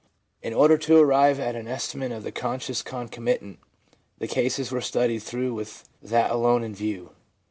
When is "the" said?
2.23-2.31, 4.17-4.27